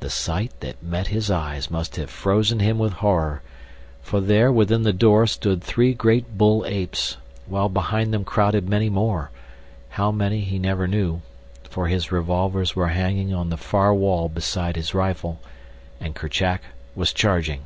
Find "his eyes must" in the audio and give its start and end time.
1.06-1.94